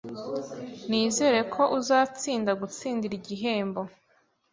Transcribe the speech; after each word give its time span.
Nizere 0.89 1.39
ko 1.53 1.61
uzatsinda 1.79 2.51
gutsindira 2.61 3.13
igihembo 3.19 3.81